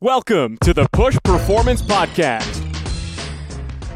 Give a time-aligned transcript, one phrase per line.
[0.00, 2.44] Welcome to the Push Performance Podcast.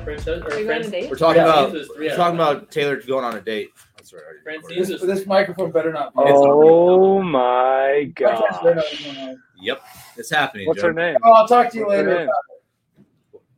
[0.02, 1.10] French, or Are you going on French, a date?
[1.10, 3.70] We're talking Yeah, about these we're talking about Taylor going on a date.
[3.96, 4.20] That's right.
[4.22, 4.78] I already recorded.
[4.78, 6.12] is- This, this microphone better not.
[6.12, 8.40] be- Oh my Better gosh.
[8.64, 9.42] not be going on.
[9.60, 9.82] Yep,
[10.16, 10.66] it's happening.
[10.66, 10.88] What's Joe.
[10.88, 11.16] her name?
[11.22, 12.18] Oh, I'll talk to you What's her later.
[12.18, 12.28] name?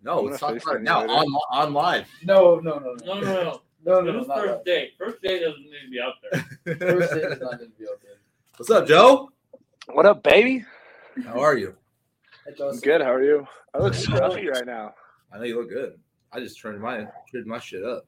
[0.03, 2.07] No, I'm let's talk about it now on on live.
[2.25, 3.61] No, no, no, No, no, no, no.
[3.85, 4.65] no, No, no, this not first that.
[4.67, 4.93] date.
[4.99, 6.77] First date doesn't need to be out there.
[7.01, 8.09] First date is not going to be okay.
[8.59, 9.31] What's up, Joe?
[9.87, 10.67] What up, baby?
[11.25, 11.75] How are you?
[12.47, 13.01] It I'm good.
[13.01, 13.47] How are you?
[13.73, 14.95] I look scruffy right now.
[15.33, 15.99] I know you look good.
[16.33, 18.07] I just turned my turned my shit up.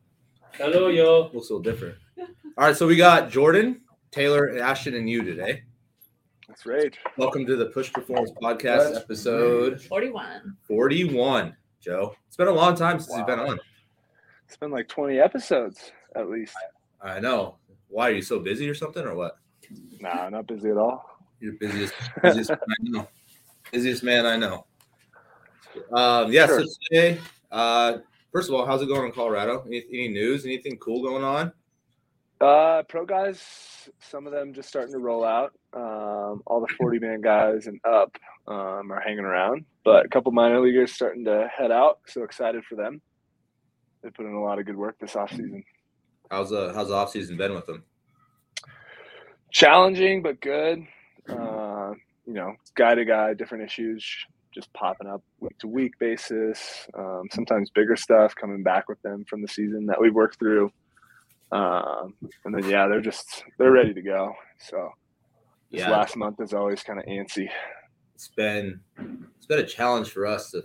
[0.53, 1.31] Hello, yo.
[1.33, 1.97] Looks a little different.
[2.19, 5.63] All right, so we got Jordan, Taylor, Ashton, and you today.
[6.49, 6.99] Let's rage.
[7.17, 10.57] Welcome to the Push Performance Podcast, Let's episode 41.
[10.67, 11.57] forty-one.
[11.81, 13.59] Joe, it's been a long time since you've been on.
[14.47, 16.55] It's been like 20 episodes at least.
[17.03, 17.57] I know.
[17.89, 19.39] Why are you so busy or something, or what?
[20.01, 21.05] Nah, not busy at all.
[21.41, 23.09] You're busiest, busiest I know.
[23.73, 24.67] Busiest man I know.
[25.93, 26.63] Um, yeah, Sure.
[26.63, 27.19] so today,
[27.51, 27.99] uh,
[28.33, 29.63] first of all, how's it going in Colorado?
[29.67, 30.45] Any, any news?
[30.47, 31.53] Anything cool going on?
[32.41, 35.53] Uh, pro guys, some of them just starting to roll out.
[35.73, 40.33] Um, all the 40 man guys and up um, are hanging around, but a couple
[40.33, 42.01] minor leaguers starting to head out.
[42.07, 43.01] So excited for them.
[44.03, 45.65] They put in a lot of good work this offseason.
[46.31, 47.85] How's uh how's the off season been with them?
[49.53, 50.85] challenging but good.
[51.29, 51.93] Uh,
[52.27, 54.05] you know, guy to guy, different issues
[54.53, 56.87] just popping up week to week basis.
[56.95, 60.71] Um, sometimes bigger stuff coming back with them from the season that we've worked through.
[61.53, 64.33] Um, and then yeah, they're just they're ready to go.
[64.59, 64.91] So
[65.71, 67.49] this Yeah, last month is always kind of antsy.
[68.15, 68.81] it's been
[69.37, 70.65] it's been a challenge for us to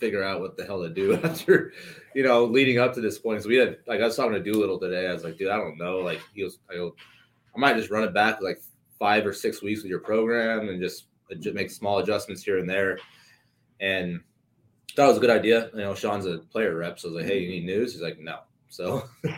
[0.00, 1.72] figure out what the hell to do after
[2.14, 3.42] you know leading up to this point.
[3.42, 5.08] So we had like I was talking to Doolittle today.
[5.08, 5.98] I was like, dude, I don't know.
[5.98, 6.94] Like he was, I go,
[7.54, 8.60] I might just run it back like
[9.04, 12.66] five or six weeks with your program and just adju- make small adjustments here and
[12.68, 12.98] there.
[13.80, 14.20] And
[14.96, 15.68] that was a good idea.
[15.74, 17.92] You know, Sean's a player rep, so I was like, hey, you need news?
[17.92, 18.38] He's like, no.
[18.70, 19.32] So, so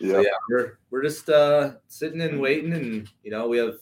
[0.00, 0.20] Yeah.
[0.22, 3.74] yeah, we're we're just uh sitting and waiting, and you know, we have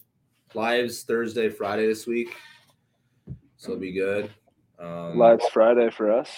[0.55, 2.35] lives Thursday, Friday this week,
[3.57, 4.33] so it'll be good.
[4.81, 6.29] Um, Live's Friday for us.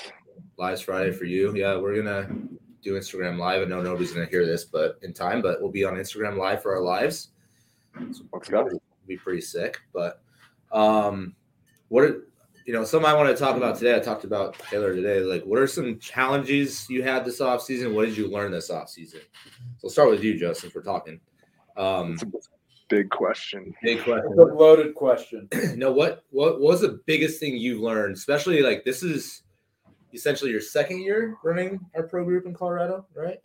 [0.58, 1.56] lives Friday for you.
[1.56, 2.28] Yeah, we're gonna
[2.82, 3.62] do Instagram live.
[3.62, 6.60] I know nobody's gonna hear this, but in time, but we'll be on Instagram live
[6.62, 7.28] for our lives.
[8.12, 8.66] So Let's go.
[8.66, 9.78] It'll be pretty sick.
[9.92, 10.20] But
[10.72, 11.34] um,
[11.88, 12.22] what are
[12.66, 12.84] you know?
[12.84, 13.94] Something I want to talk about today.
[13.96, 15.20] I talked about Taylor today.
[15.20, 17.94] Like, what are some challenges you had this off season?
[17.94, 19.20] What did you learn this off season?
[19.44, 19.50] So
[19.84, 21.20] we'll start with you, Joe, since we're talking.
[21.76, 22.26] Um, It's a
[22.88, 23.74] big question.
[23.82, 24.36] big It's a question.
[24.36, 25.48] loaded question.
[25.52, 29.42] you know what what was the biggest thing you've learned especially like this is
[30.14, 33.38] essentially your second year running our pro group in colorado right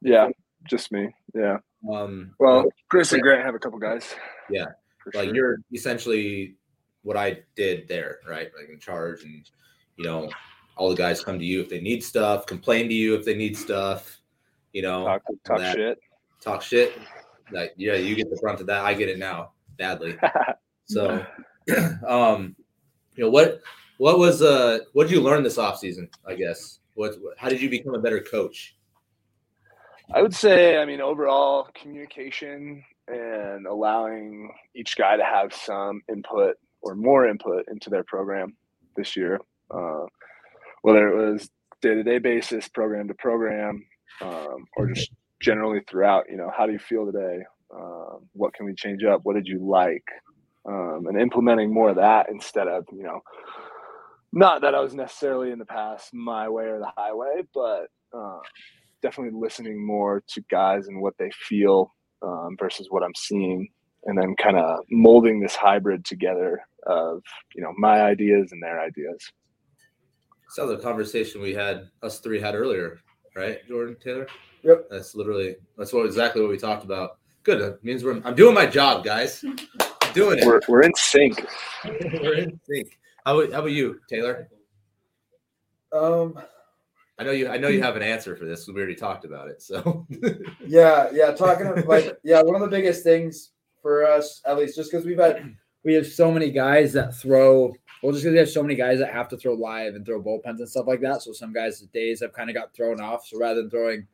[0.00, 0.28] Yeah,
[0.68, 1.14] just me.
[1.34, 1.58] Yeah.
[1.92, 4.14] Um Well, Chris and Grant have a couple guys.
[4.50, 4.66] Yeah.
[5.14, 5.34] Like sure.
[5.34, 6.56] you're essentially
[7.02, 9.44] what i did there right like in charge and
[9.98, 10.30] you know
[10.76, 13.34] all the guys come to you if they need stuff complain to you if they
[13.34, 14.22] need stuff
[14.72, 15.76] you know talk, talk that.
[15.76, 15.98] shit.
[16.40, 16.98] talk shit
[17.52, 20.16] like yeah you get the brunt of that i get it now badly
[20.86, 21.24] So,
[22.06, 22.54] um,
[23.16, 23.60] you know what
[23.98, 26.08] what was uh what did you learn this off season?
[26.26, 28.76] I guess what how did you become a better coach?
[30.12, 36.56] I would say, I mean, overall communication and allowing each guy to have some input
[36.82, 38.54] or more input into their program
[38.96, 40.04] this year, uh,
[40.82, 41.48] whether it was
[41.80, 43.84] day to day basis, program to program,
[44.20, 45.10] um, or just
[45.40, 46.24] generally throughout.
[46.30, 47.42] You know, how do you feel today?
[47.74, 49.20] Um, what can we change up?
[49.24, 50.04] What did you like?
[50.66, 53.20] Um, and implementing more of that instead of you know,
[54.32, 58.40] not that I was necessarily in the past my way or the highway, but um,
[59.04, 63.68] definitely listening more to guys and what they feel um, versus what I'm seeing,
[64.04, 67.22] and then kind of molding this hybrid together of
[67.54, 69.30] you know my ideas and their ideas.
[70.48, 72.98] Sounds like a conversation we had us three had earlier,
[73.36, 74.26] right, Jordan Taylor?
[74.62, 74.86] Yep.
[74.90, 77.18] That's literally that's what exactly what we talked about.
[77.42, 77.60] Good.
[77.60, 79.44] That means we're I'm doing my job, guys.
[79.44, 80.46] I'm doing it.
[80.46, 81.44] We're we're in sync.
[81.84, 82.98] We're in sync.
[83.26, 84.48] How about, how about you, Taylor?
[85.92, 86.38] Um,
[87.18, 87.48] I know you.
[87.48, 87.84] I know you mm.
[87.84, 88.66] have an answer for this.
[88.66, 89.62] We already talked about it.
[89.62, 90.06] So
[90.66, 91.30] yeah, yeah.
[91.32, 93.50] Talking of, like, yeah, one of the biggest things
[93.80, 97.72] for us, at least, just because we've had, we have so many guys that throw.
[98.02, 100.22] Well, just because we have so many guys that have to throw live and throw
[100.22, 101.22] bullpens and stuff like that.
[101.22, 103.26] So some guys' days have kind of got thrown off.
[103.26, 104.06] So rather than throwing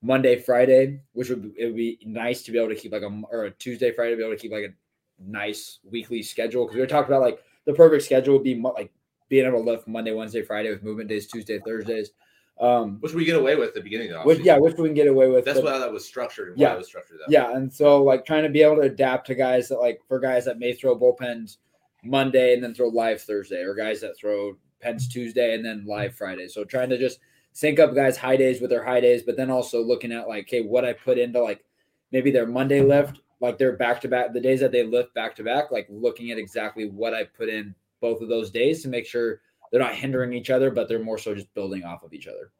[0.00, 3.22] Monday, Friday, which would it would be nice to be able to keep like a
[3.30, 4.74] or a Tuesday, Friday, to be able to keep like a
[5.20, 8.92] nice weekly schedule because we were talking about like the perfect schedule would be like
[9.28, 12.12] being able to lift Monday, Wednesday, Friday with movement days, Tuesday, Thursdays.
[12.60, 14.88] Um, which we get away with at the beginning of the which yeah, which we
[14.88, 15.44] can get away with.
[15.44, 16.54] That's but- why that was structured.
[16.56, 16.74] Yeah.
[16.74, 17.34] it was structured that way.
[17.34, 20.18] yeah, and so like trying to be able to adapt to guys that like for
[20.18, 21.58] guys that may throw bullpens
[22.02, 26.14] Monday and then throw live Thursday, or guys that throw pens Tuesday and then live
[26.14, 26.48] Friday.
[26.48, 27.20] So trying to just
[27.52, 30.44] sync up guys' high days with their high days, but then also looking at like,
[30.44, 31.64] okay, what I put into like
[32.12, 35.34] maybe their Monday lift, like they're back to back, the days that they lift back
[35.36, 38.88] to back, like looking at exactly what I put in both of those days to
[38.88, 42.12] make sure they're not hindering each other, but they're more so just building off of
[42.14, 42.50] each other.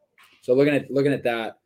[0.41, 1.57] So looking at looking at that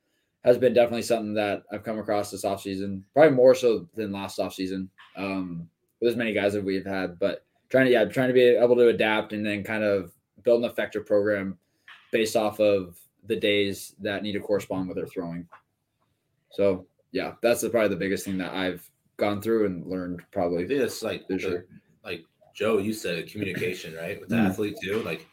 [0.43, 4.39] has been definitely something that I've come across this offseason, probably more so than last
[4.39, 4.87] offseason.
[5.15, 5.69] Um,
[6.01, 8.75] with as many guys that we've had, but trying to yeah, trying to be able
[8.75, 10.11] to adapt and then kind of
[10.43, 11.57] build an effective program
[12.11, 15.47] based off of the days that need to correspond with their throwing.
[16.51, 20.67] So yeah, that's the, probably the biggest thing that I've gone through and learned probably.
[20.67, 21.63] think it's like the-
[22.03, 22.23] like
[22.53, 24.19] Joe, you said communication, right?
[24.19, 24.49] With the Mhm.
[24.49, 25.01] athlete too.
[25.03, 25.25] Like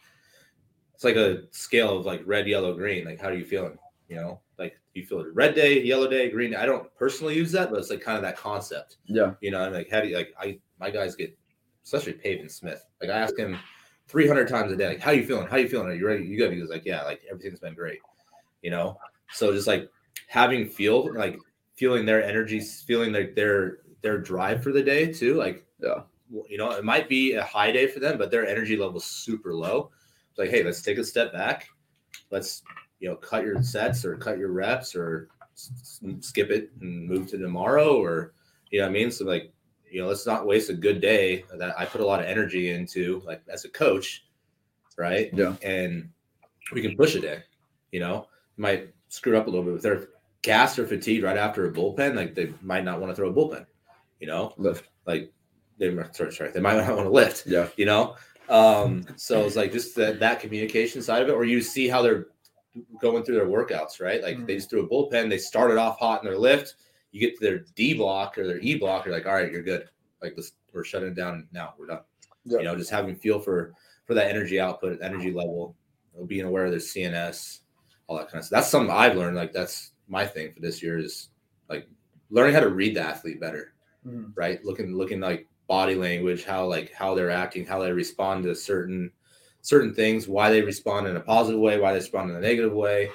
[1.01, 3.05] it's like a scale of like red, yellow, green.
[3.05, 3.75] Like how are you feeling?
[4.07, 6.51] You know, like you feel it red day, yellow day, green.
[6.51, 6.57] day.
[6.57, 8.97] I don't personally use that, but it's like kind of that concept.
[9.05, 9.33] Yeah.
[9.41, 11.35] You know, I'm like, how do you like I my guys get
[11.83, 12.85] especially Pavin Smith.
[13.01, 13.57] Like I ask him
[14.09, 15.47] 300 times a day, like, how you feeling?
[15.47, 15.87] How are you feeling?
[15.87, 16.23] Are you ready?
[16.23, 16.53] You good?
[16.53, 17.97] He goes like, yeah, like everything's been great.
[18.61, 18.95] You know,
[19.31, 19.89] so just like
[20.27, 21.39] having feel like
[21.73, 25.33] feeling their energies, feeling like their their drive for the day too.
[25.33, 26.01] Like, Yeah.
[26.47, 29.55] you know, it might be a high day for them, but their energy level's super
[29.55, 29.89] low.
[30.31, 31.67] It's like, hey, let's take a step back.
[32.31, 32.63] Let's
[32.99, 37.27] you know cut your sets or cut your reps or s- skip it and move
[37.29, 38.33] to tomorrow or
[38.71, 39.11] you know what I mean.
[39.11, 39.51] So like
[39.89, 42.69] you know, let's not waste a good day that I put a lot of energy
[42.71, 44.23] into, like as a coach,
[44.97, 45.29] right?
[45.33, 45.55] Yeah.
[45.63, 46.09] And
[46.71, 47.39] we can push a day,
[47.91, 50.07] you know, might screw up a little bit if they're
[50.43, 53.33] gassed or fatigued right after a bullpen, like they might not want to throw a
[53.33, 53.65] bullpen,
[54.21, 54.85] you know, Lift.
[55.05, 55.33] like
[55.77, 57.67] they might- sorry, sorry, they might not want to lift, Yeah.
[57.75, 58.15] you know.
[58.51, 62.01] Um, so it's like just that that communication side of it, or you see how
[62.01, 62.27] they're
[63.01, 64.21] going through their workouts, right?
[64.21, 66.75] Like they just threw a bullpen, they started off hot in their lift.
[67.11, 69.63] You get to their D block or their E block, you're like, all right, you're
[69.63, 69.89] good.
[70.21, 71.73] Like this, we're shutting it down now.
[71.77, 72.01] We're done.
[72.45, 72.59] Yeah.
[72.59, 73.73] You know, just having feel for
[74.05, 75.75] for that energy output, energy level,
[76.27, 77.59] being aware of their CNS,
[78.07, 78.57] all that kind of stuff.
[78.59, 79.37] That's something I've learned.
[79.37, 81.29] Like that's my thing for this year is
[81.69, 81.87] like
[82.29, 83.73] learning how to read the athlete better
[84.05, 84.31] Mhm.
[84.35, 84.63] right?
[84.65, 89.09] Looking looking like body language, how like how they're acting, how they respond to certain
[89.61, 92.73] certain things, why they respond in a positive way, why they respond in a negative
[92.73, 93.09] way,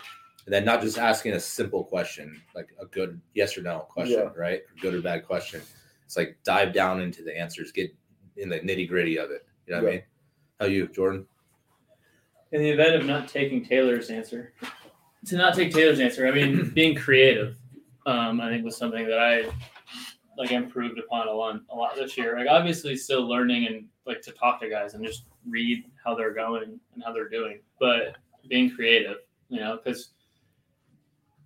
[0.47, 4.21] and then not just asking a simple question like a good yes or no question,
[4.21, 4.31] Yeah.
[4.35, 4.63] right?
[4.81, 5.61] Good or bad question.
[6.07, 7.95] It's like dive down into the answers, get
[8.39, 9.45] in the nitty gritty of it.
[9.67, 10.03] You know what I mean?
[10.59, 11.27] How you, Jordan?
[12.53, 14.55] In the event of not taking Taylor's answer,
[15.27, 17.59] to not take Taylor's answer, I mean, being creative,
[18.07, 19.51] um, I think was something that I
[20.37, 22.39] like improved upon a lot, a lot this year.
[22.39, 26.35] Like obviously still learning and like to talk to guys and just read how they're
[26.35, 28.17] going and how they're doing, but
[28.49, 29.19] being creative,
[29.49, 30.11] you know, because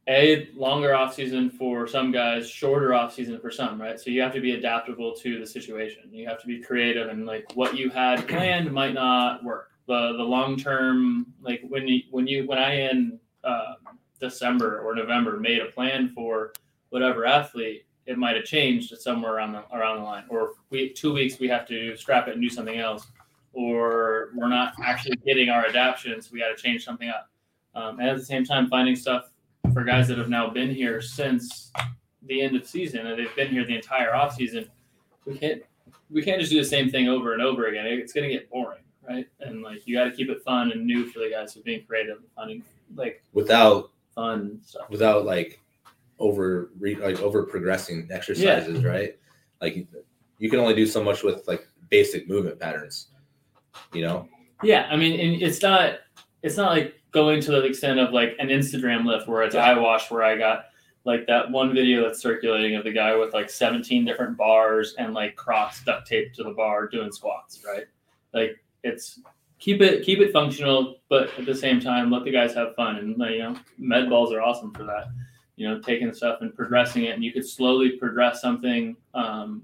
[0.08, 3.98] a longer off season for some guys, shorter off season for some, right?
[3.98, 6.02] So you have to be adaptable to the situation.
[6.10, 9.70] You have to be creative, and like what you had planned might not work.
[9.86, 13.74] The the long term, like when you when you when I in uh,
[14.18, 16.52] December or November made a plan for
[16.88, 20.24] whatever athlete, it might have changed somewhere around the around the line.
[20.28, 23.06] Or we two weeks we have to scrap it and do something else,
[23.52, 27.28] or we're not actually getting our adaptation, so we got to change something up.
[27.74, 29.30] Um, and at the same time, finding stuff
[29.72, 31.70] for guys that have now been here since
[32.26, 34.68] the end of season and they've been here the entire off season.
[35.24, 35.62] We can't
[36.10, 37.86] we can't just do the same thing over and over again.
[37.86, 39.28] It's gonna get boring, right?
[39.38, 41.54] And like you got to keep it fun and new for the guys.
[41.54, 42.64] So being creative, and finding
[42.96, 44.90] like Without fun stuff.
[44.90, 45.60] without like
[46.20, 49.18] over re, like over progressing exercises, right?
[49.60, 49.86] Like
[50.38, 53.08] you can only do so much with like basic movement patterns.
[53.92, 54.28] You know,
[54.62, 55.94] Yeah, I mean, and it's not
[56.42, 59.64] it's not like going to the extent of like an Instagram lift where it's Yeah.
[59.72, 60.66] eye wash where I got
[61.04, 65.14] like that one video that's circulating of the guy with like 17 different bars and
[65.14, 67.84] like cross duct tape to the bar doing squats, right?
[68.34, 69.20] Like it's
[69.58, 72.96] keep it keep it functional, but at the same time let the guys have fun
[72.96, 75.06] and you know med balls are awesome for that.
[75.60, 79.62] You know, taking stuff and progressing it, and you could slowly progress something, um,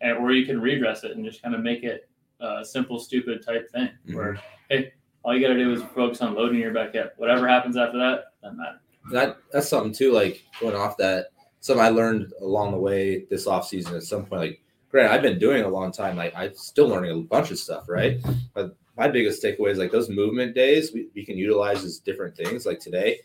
[0.00, 3.44] and, or you can redress it and just kind of make it a simple, stupid
[3.44, 4.38] type thing where
[4.70, 4.92] hey,
[5.24, 7.14] all you got to do is focus on loading your back up.
[7.16, 8.78] Whatever happens after that doesn't matter.
[9.10, 10.12] that that's something too.
[10.12, 13.96] Like going off that, something I learned along the way this off season.
[13.96, 16.16] At some point, like granted, I've been doing it a long time.
[16.16, 18.20] Like I'm still learning a bunch of stuff, right?
[18.54, 22.36] But my biggest takeaway is like those movement days we, we can utilize as different
[22.36, 22.64] things.
[22.64, 23.18] Like today,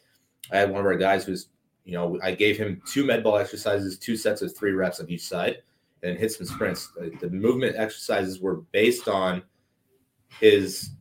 [0.52, 1.50] I had one of our guys who's,
[1.86, 5.10] you know, I gave him two med ball exercises, two sets of three reps on
[5.10, 5.58] each side,
[6.04, 6.92] and hit some sprints.
[6.98, 9.44] The, the movement exercises were based on
[10.40, 10.92] his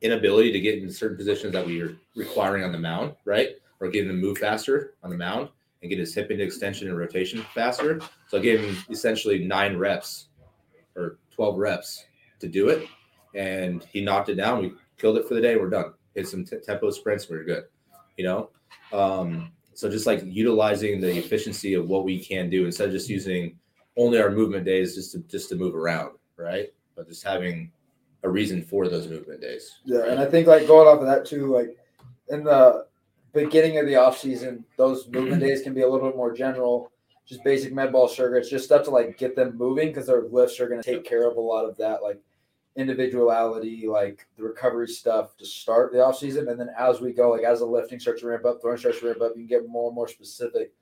[0.00, 3.50] inability to get in certain positions that we were requiring on the mound, right?
[3.80, 5.48] Or getting him to move faster on the mound
[5.82, 8.00] and get his hip into extension and rotation faster.
[8.28, 10.28] So I gave him essentially nine reps
[10.96, 12.04] or 12 reps
[12.40, 12.88] to do it,
[13.34, 14.60] and he knocked it down.
[14.60, 15.56] We killed it for the day.
[15.56, 15.94] We're done.
[16.14, 17.28] Hit some t- tempo sprints.
[17.28, 17.64] We're good.
[18.16, 18.50] You know,
[18.92, 23.06] um, so just like utilizing the efficiency of what we can do instead of just
[23.06, 23.14] mm-hmm.
[23.14, 23.58] using
[23.96, 26.72] only our movement days just to just to move around, right?
[26.96, 27.70] But just having
[28.24, 29.78] a reason for those movement days.
[29.84, 31.76] Yeah, and I think like going off of that too, like
[32.28, 32.86] in the
[33.32, 36.90] beginning of the off season, those movement days can be a little bit more general,
[37.24, 40.58] just basic med ball circuits, just stuff to like get them moving because their lifts
[40.58, 42.20] are going to take care of a lot of that like
[42.78, 47.30] individuality, like the recovery stuff to start the off season, and then as we go,
[47.30, 49.46] like as the lifting starts to ramp up, throwing starts to ramp up, you can
[49.46, 50.72] get more and more specific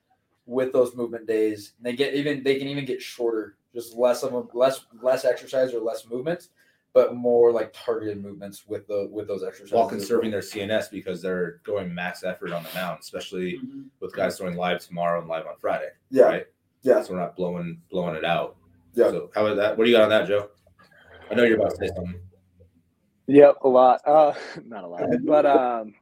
[0.46, 1.72] with those movement days.
[1.78, 5.24] And they get even they can even get shorter, just less of them, less less
[5.24, 6.50] exercise or less movements,
[6.92, 9.72] but more like targeted movements with the with those exercises.
[9.72, 13.84] While conserving their CNS because they're going max effort on the mound, especially Mhm.
[14.00, 15.90] with guys throwing live tomorrow and live on Friday.
[16.10, 16.46] yeah, Right.
[16.82, 18.56] yeah, So we're not blowing blowing it out.
[18.94, 19.10] Yeah.
[19.10, 19.76] So how about that?
[19.76, 20.50] What do you got on that, Joe?
[21.30, 22.20] I know you're about to say something.
[23.26, 24.00] Yep, a lot.
[24.06, 25.94] Uh, not a lot, but um,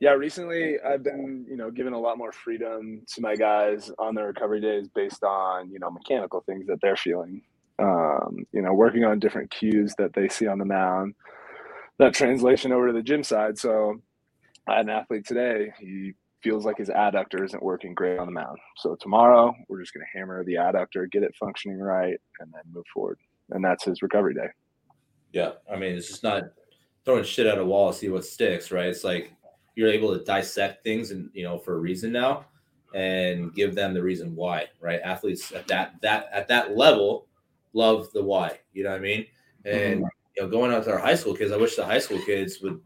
[0.00, 0.12] yeah.
[0.12, 4.26] Recently, I've been you know giving a lot more freedom to my guys on their
[4.26, 7.42] recovery days based on you know mechanical things that they're feeling.
[7.78, 11.14] Um, you know, working on different cues that they see on the mound.
[11.98, 13.58] That translation over to the gym side.
[13.58, 14.00] So,
[14.68, 15.72] I had an athlete today.
[15.80, 18.58] He feels like his adductor isn't working great on the mound.
[18.76, 22.62] So tomorrow, we're just going to hammer the adductor, get it functioning right, and then
[22.72, 23.18] move forward.
[23.50, 24.48] And that's his recovery day.
[25.32, 26.44] Yeah, I mean, it's just not
[27.04, 28.86] throwing shit at a wall to see what sticks, right?
[28.86, 29.32] It's like
[29.74, 32.46] you're able to dissect things and you know for a reason now,
[32.94, 35.00] and give them the reason why, right?
[35.04, 37.26] Athletes at that that at that level
[37.72, 38.58] love the why.
[38.72, 39.26] You know what I mean?
[39.64, 40.08] And mm-hmm.
[40.36, 42.60] you know, going out to our high school kids, I wish the high school kids
[42.62, 42.80] would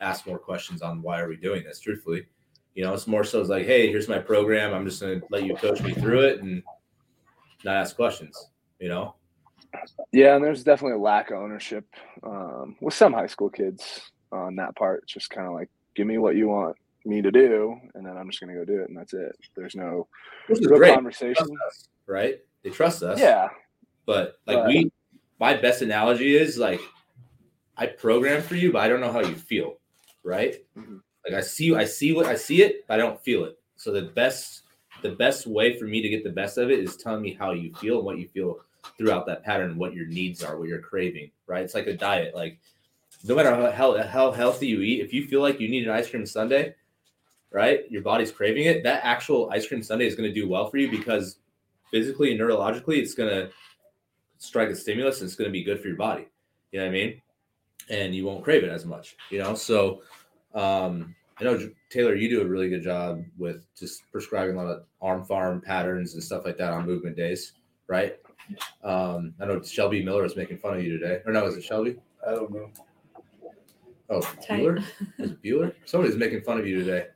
[0.00, 1.78] ask more questions on why are we doing this.
[1.78, 2.26] Truthfully,
[2.74, 4.72] you know, it's more so it's like, hey, here's my program.
[4.72, 6.62] I'm just going to let you coach me through it and
[7.64, 8.50] not ask questions.
[8.78, 9.14] You know,
[10.12, 11.84] Yeah, and there's definitely a lack of ownership
[12.22, 15.00] um, with some high school kids on that part.
[15.04, 18.16] It's just kind of like, give me what you want me to do, and then
[18.16, 19.36] I'm just going to go do it, and that's it.
[19.56, 20.06] There's no
[20.48, 20.94] real great.
[20.94, 21.46] conversation.
[21.68, 22.40] Us, right?
[22.62, 23.18] They trust us.
[23.18, 23.48] Yeah,
[24.06, 24.92] But like But- we,
[25.38, 26.80] my best analogy is like,
[27.76, 29.78] I program for you, but I don't know how you feel,
[30.22, 30.56] right?
[30.76, 31.00] Mhm.
[31.24, 33.58] Like I see, I see what I see it, but I don't feel it.
[33.76, 34.62] So the best,
[35.02, 37.52] the best way for me to get the best of it is telling me how
[37.52, 38.58] you feel and what you feel
[38.98, 41.62] throughout that pattern, what your needs are, what you're craving, right?
[41.62, 42.34] It's like a diet.
[42.34, 42.58] Like
[43.24, 45.90] no matter how, how, how healthy you eat, if you feel like you need an
[45.90, 46.72] ice cream sundae,
[47.50, 47.90] right?
[47.90, 48.82] Your body's craving it.
[48.82, 51.38] That actual ice cream sundae is going to do well for you because
[51.90, 53.50] physically and neurologically, it's going to
[54.38, 56.28] strike a stimulus and it's going to be good for your body.
[56.72, 57.22] You know what I mean?
[57.88, 59.54] And you won't crave it as much, you know?
[59.54, 60.02] So,
[60.54, 64.70] um, I know Taylor, you do a really good job with just prescribing a lot
[64.70, 67.52] of arm farm patterns and stuff like that on movement days,
[67.86, 68.18] right?
[68.82, 71.20] Um, I know Shelby Miller was making fun of you today.
[71.26, 71.96] Or no, is it Shelby?
[72.26, 72.70] I don't know.
[74.08, 74.60] Oh, Tight.
[74.60, 74.84] Bueller?
[75.18, 75.74] Was Bueller?
[75.84, 77.06] Somebody's making fun of you today.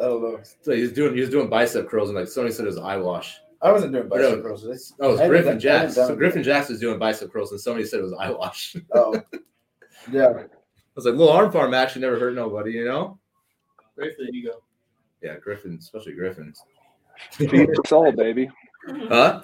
[0.00, 0.40] I don't know.
[0.62, 2.98] So he's doing he was doing bicep curls and like somebody said it was eye
[2.98, 3.38] wash.
[3.62, 4.78] I wasn't doing Or no, bicep curls today.
[5.00, 5.94] Oh, it was I Griffin done- Jacks.
[5.94, 8.76] So Griffin Jax was doing bicep curls and somebody said it was eye wash.
[8.94, 9.18] Oh,
[10.12, 10.28] yeah.
[10.28, 10.44] I
[10.94, 13.18] was like, little arm farm action never hurt nobody, you know?
[13.96, 14.62] Great for the ego.
[15.22, 16.62] Yeah, Griffin, especially Griffins.
[17.32, 18.48] feed the soul, baby.
[19.08, 19.42] Huh?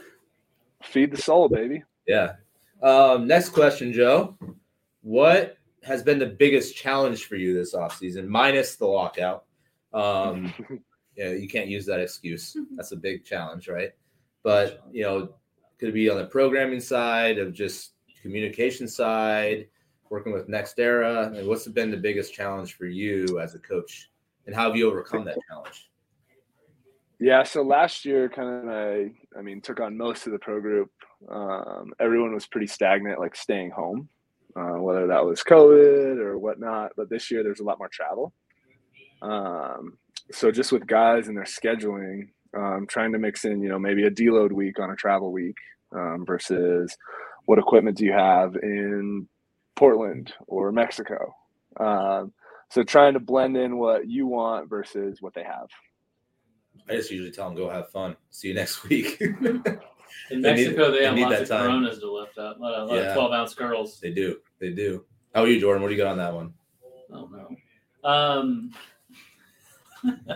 [0.85, 1.83] Feed the soul, baby.
[2.07, 2.35] Yeah.
[2.83, 4.37] Um, next question, Joe.
[5.03, 9.45] What has been the biggest challenge for you this offseason, minus the lockout?
[9.93, 10.53] Um,
[11.17, 12.57] yeah, you can't use that excuse.
[12.77, 13.93] That's a big challenge, right?
[14.43, 15.35] But you know,
[15.79, 19.69] could it be on the programming side of just communication side,
[20.11, 21.33] working with Next Era?
[21.35, 24.11] And what's been the biggest challenge for you as a coach,
[24.47, 25.91] and how have you overcome that challenge?
[27.23, 30.61] Yeah, so last year, kind of, I, I mean, took on most of the pro
[30.61, 30.91] group.
[31.31, 34.09] Um, everyone was pretty stagnant, like staying home,
[34.57, 36.91] uh, whether that was COVID or whatnot.
[36.97, 38.33] But this year, there's a lot more travel.
[39.23, 39.99] Um,
[40.33, 44.03] so just with guys and their scheduling, um, trying to mix in, you know, maybe
[44.03, 45.59] a deload week on a travel week
[45.95, 46.97] um, versus
[47.45, 49.29] what equipment do you have in
[49.77, 51.33] Portland or Mexico.
[51.79, 52.33] Um,
[52.73, 55.69] so trying to blend in what you want versus what they have.
[56.89, 58.17] I just usually tell them go have fun.
[58.31, 59.21] See you next week.
[59.21, 59.33] In
[60.31, 61.67] They need- Mexico, they, they have need lots that of time.
[61.67, 62.59] Coronas to lift up.
[62.59, 63.15] A lot of, Yeah.
[63.15, 64.01] 12 ounce girls.
[64.01, 64.39] they do.
[64.59, 65.05] They do.
[65.35, 65.83] How are you, Jordan?
[65.83, 66.55] What do you got on that one?
[67.15, 68.09] Oh no.
[68.09, 68.73] Um,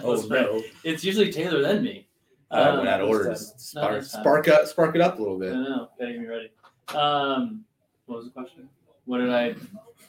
[0.05, 0.62] Oh no!
[0.85, 2.09] It's usually Taylor than me.
[2.50, 3.31] I Um, out of order.
[3.31, 3.83] this Just time.
[3.83, 4.21] Spark, No, this time.
[4.23, 5.50] spark up, spark it up a little bit.
[5.52, 5.88] don't know.
[5.99, 6.50] Getting me ready.
[6.95, 7.64] Um,
[8.07, 8.69] what was the question?
[9.07, 9.55] What did I?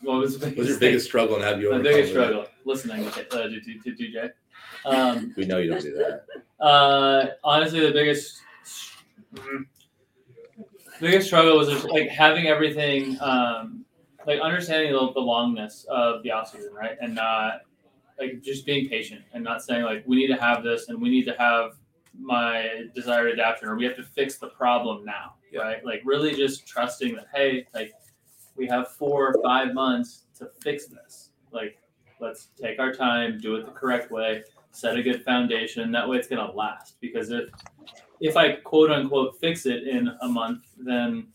[0.02, 0.58] What was the biggest?
[0.58, 0.90] What's your thing?
[0.90, 4.30] biggest struggle and have you My biggest struggle listening uh, to, to, to DJ.
[4.88, 6.26] Um, We know you don't do that.
[6.60, 8.42] uh, honestly, the biggest.
[11.00, 13.86] biggest struggle was just like having everything, um,
[14.26, 17.62] like understanding the, the longness of the off season, right, and not
[18.20, 21.10] like just being patient and not saying like we need to have this and we
[21.10, 21.74] need to have
[22.20, 25.86] my desired adaptation or we have to fix the problem now, right?
[25.86, 27.94] Like really just trusting that hey, like
[28.56, 31.30] we have four or five months to fix this.
[31.52, 31.78] Like
[32.20, 35.92] let's take our time, do it the correct way, set a good foundation.
[35.92, 37.00] That way it's gonna last.
[37.02, 37.50] Because if
[38.20, 41.28] if I quote unquote fix it in a month, then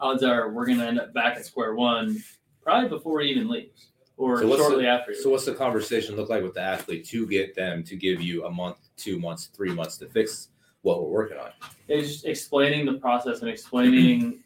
[0.00, 2.22] odds are we're gonna end up back at square one
[2.62, 5.14] probably before he even leaves or So shortly the- after.
[5.14, 8.44] So what's the conversation look like with the athlete to get them to give you
[8.46, 10.48] a month, two months, three months to fix
[10.82, 11.50] what we're working on?
[11.88, 14.40] it's just explaining the process and explaining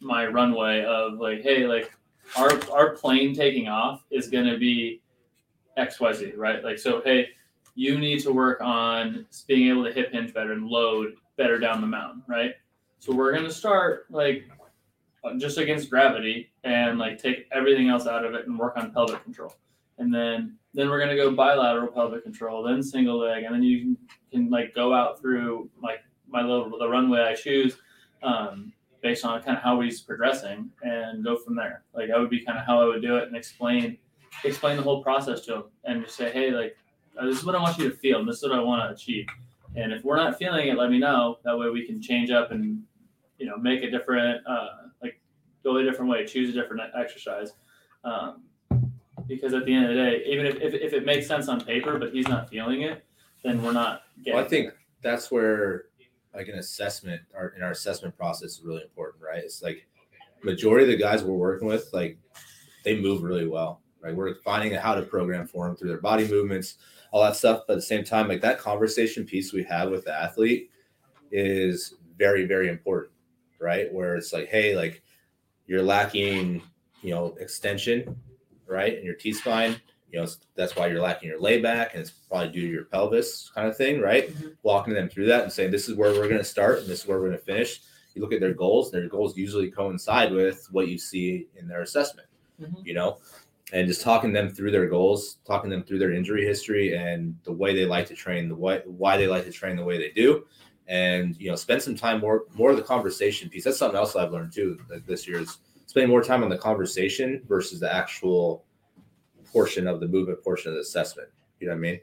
[0.00, 1.92] my runway of like, hey, like
[2.36, 5.00] our our plane taking off is gonna be
[5.76, 6.62] XYZ, right?
[6.64, 7.28] Like so hey,
[7.78, 11.80] you need to work on being able to hip hinge better and load better down
[11.80, 12.54] the mountain, right?
[12.98, 14.50] So we're gonna start like
[15.38, 19.22] just against gravity and like take everything else out of it and work on pelvic
[19.22, 19.54] control.
[19.98, 23.78] And then then we're gonna go bilateral pelvic control, then single leg, and then you
[23.78, 23.96] can,
[24.32, 27.76] can like go out through like my little the runway I choose,
[28.24, 28.72] um,
[29.04, 31.84] based on kind of how he's progressing, and go from there.
[31.94, 33.98] Like that would be kind of how I would do it and explain
[34.44, 36.76] explain the whole process to him, and just say, hey, like
[37.26, 38.94] this is what I want you to feel, and this is what I want to
[38.94, 39.26] achieve.
[39.76, 41.38] And if we're not feeling it, let me know.
[41.44, 42.82] That way we can change up and
[43.38, 44.68] you know make a different uh,
[45.02, 45.20] like
[45.62, 47.52] go a different way, choose a different exercise.
[48.04, 48.44] Um,
[49.26, 51.60] because at the end of the day, even if, if, if it makes sense on
[51.60, 53.04] paper, but he's not feeling it,
[53.44, 54.34] then we're not getting.
[54.34, 54.72] Well, I think
[55.02, 55.86] that's where
[56.34, 59.42] like an assessment or in our assessment process is really important, right?
[59.42, 59.86] It's like
[60.42, 62.18] majority of the guys we're working with, like
[62.84, 64.14] they move really well, right?
[64.14, 66.76] We're finding out how to program for them through their body movements,
[67.10, 67.62] all that stuff.
[67.66, 70.70] But at the same time, like that conversation piece we have with the athlete
[71.30, 73.12] is very, very important,
[73.60, 73.92] right?
[73.92, 75.02] Where it's like, hey, like
[75.66, 76.62] you're lacking,
[77.02, 78.16] you know, extension,
[78.66, 78.98] right?
[78.98, 79.76] In your T spine,
[80.10, 83.50] you know, that's why you're lacking your layback, and it's probably due to your pelvis
[83.54, 84.30] kind of thing, right?
[84.30, 84.56] Mhm.
[84.62, 87.00] Walking them through that and saying, this is where we're going to start and this
[87.00, 87.82] is where we're going to finish.
[88.14, 91.82] You look at their goals, their goals usually coincide with what you see in their
[91.82, 92.26] assessment,
[92.60, 92.84] Mhm.
[92.86, 93.18] you know,
[93.72, 97.52] and just talking them through their goals, talking them through their injury history and the
[97.52, 100.10] way they like to train, the way, why they like to train the way they
[100.10, 100.46] do.
[100.86, 103.64] And, you know, spend some time more, more of the conversation piece.
[103.64, 106.56] That's something else I've learned too like this year is spending more time on the
[106.56, 108.64] conversation versus the actual
[109.52, 111.28] portion of the movement portion of the assessment.
[111.60, 112.00] You know what I mean?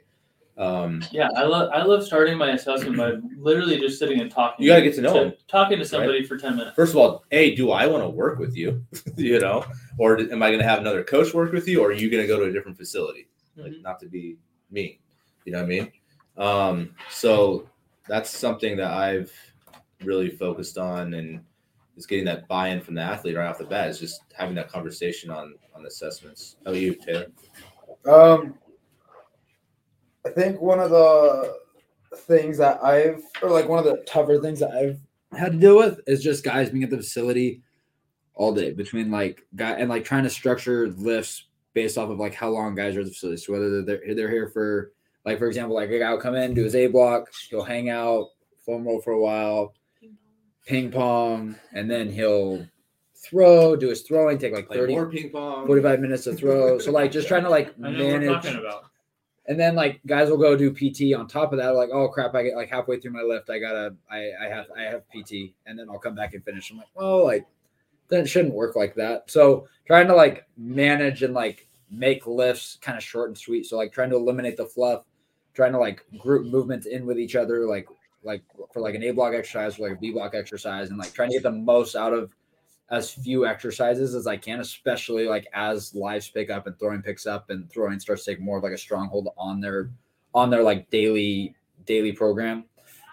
[0.58, 4.66] Um, Yeah, I love I love starting my assessment by literally just sitting and talking.
[4.66, 6.76] You gotta get to know 'em, talking to somebody for ten minutes.
[6.76, 8.86] first of all, hey, do I want to work with you?
[9.18, 9.66] you know,
[9.98, 12.24] or am I going to have another coach work with you, or are you going
[12.24, 13.28] to go to a different facility?
[13.58, 13.82] Like, Mhm.
[13.82, 14.38] not to be
[14.72, 14.98] mean,
[15.46, 15.92] you know what I mean?
[16.38, 17.70] Um, so
[18.08, 19.32] that's something that I've
[20.04, 21.44] really focused on, and
[21.98, 23.90] is getting that buy-in from the athlete right off the bat.
[23.90, 26.56] Is just having that conversation on on assessments.
[26.66, 27.28] How about you, Taylor?
[28.06, 28.56] Um,
[30.26, 31.58] I think one of the
[32.16, 35.00] things that I've, or like one of the tougher things that I've
[35.38, 37.62] had to deal with is just guys being at the facility
[38.34, 42.34] all day between like guy and like trying to structure lifts based off of like
[42.34, 43.38] how long guys are at the facility.
[43.38, 44.92] So whether they're they're here for
[45.26, 47.90] like for example, like a guy will come in, do his A block, he'll hang
[47.90, 48.30] out,
[48.66, 49.74] foam roll for a while,
[50.66, 52.66] ping pong, and then he'll
[53.16, 55.66] throw, do his throwing, take like Play 30, more ping pong.
[55.66, 56.80] 45 minutes to throw.
[56.80, 58.86] So like just trying to like I know what we're manage talking about.
[59.48, 61.76] And then like guys will go do PT on top of that.
[61.76, 64.66] Like, oh crap, I get like halfway through my lift, I gotta, I, I have,
[64.76, 66.72] I have PT, and then I'll come back and finish.
[66.72, 67.46] I'm like, oh, like
[68.10, 69.30] that shouldn't work like that.
[69.30, 73.66] So trying to like manage and like make lifts kind of short and sweet.
[73.66, 75.04] So like trying to eliminate the fluff,
[75.54, 77.88] trying to like group movements in with each other, like
[78.24, 78.42] like
[78.74, 81.30] for like an A block exercise or like a B block exercise, and like trying
[81.30, 82.32] to get the most out of
[82.92, 87.26] as few exercises as I can, especially like as lives pick up and throwing picks
[87.26, 89.90] up and throwing starts to take more of like a stronghold on their
[90.34, 92.66] on their like daily daily program.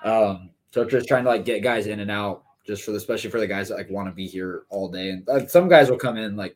[0.04, 3.30] Um, so just trying to like get guys in and out just for the especially
[3.30, 5.10] for the guys that like want to be here all day.
[5.10, 6.54] And uh, some guys will come in like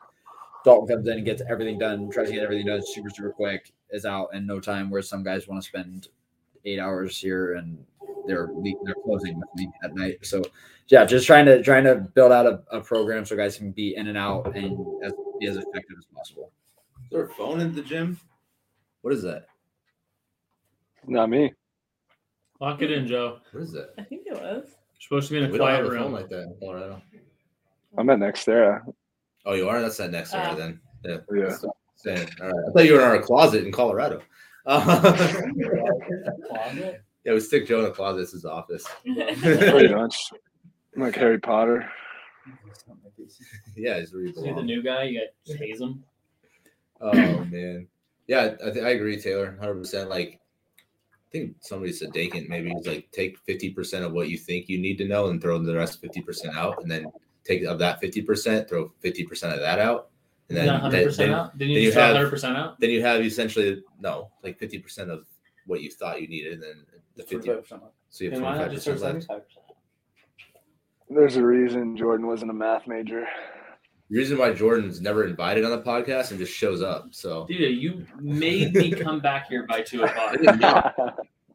[0.64, 3.72] Dalton comes in and gets everything done, tries to get everything done super super quick,
[3.90, 4.90] is out in no time.
[4.90, 6.08] Where some guys want to spend
[6.64, 7.84] eight hours here and
[8.26, 8.50] they're
[8.84, 10.24] they're closing with me at night.
[10.24, 10.42] So
[10.88, 13.96] yeah, just trying to trying to build out a, a program so guys can be
[13.96, 16.52] in and out and as, be as effective as possible.
[17.04, 18.18] Is there a phone in the gym?
[19.02, 19.46] What is that?
[21.06, 21.52] Not me.
[22.60, 23.38] Lock it in, Joe.
[23.52, 23.90] What is that?
[23.98, 24.64] I think it was.
[24.64, 26.12] You're supposed to be in a We quiet a room.
[26.12, 27.00] like that in Colorado.
[27.98, 28.82] I'm at Nextera.
[29.44, 29.80] Oh, you are.
[29.80, 30.54] That's that next area Ah.
[30.54, 30.80] then.
[31.04, 31.18] Yeah.
[31.34, 31.56] Yeah.
[32.04, 32.30] I'm.
[32.40, 32.64] All right.
[32.68, 34.20] I thought you were in our closet in Colorado.
[34.66, 35.12] Uh,
[37.26, 38.18] yeah, we stick Joe in a closet.
[38.20, 38.86] This is his office.
[39.04, 40.16] Pretty much.
[40.96, 41.90] Like Harry Potter.
[43.74, 44.66] Yeah, he's really See the belong.
[44.66, 46.02] new guy, you got tase him.
[47.00, 47.86] Oh man,
[48.26, 50.08] yeah, I, th- I agree, Taylor, hundred percent.
[50.08, 50.40] Like,
[51.12, 54.68] I think somebody said Dakin maybe he's like take fifty percent of what you think
[54.68, 57.06] you need to know and throw the rest fifty percent out, and then
[57.44, 60.08] take of that fifty percent, throw fifty percent of that out,
[60.48, 61.58] and then Not hundred then, percent then, out.
[61.58, 62.80] Didn't then you you just have- hundred percent out?
[62.80, 65.26] then you have essentially no, like fifty percent of
[65.66, 66.86] what you thought you needed, and then
[67.16, 67.48] the fifty.
[68.10, 69.26] So you have Then why twenty not five just throw percent seventy left.
[69.28, 69.62] five percent?
[71.08, 73.26] There's a reason Jordan wasn't a math major.
[74.10, 77.08] The reason why Jordan's never invited on the podcast and just shows up.
[77.12, 80.36] So Dude, you made me come back here by two o'clock.